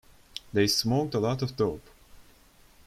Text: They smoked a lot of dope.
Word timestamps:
They 0.51 0.65
smoked 0.65 1.13
a 1.13 1.19
lot 1.19 1.43
of 1.43 1.55
dope. 1.55 1.87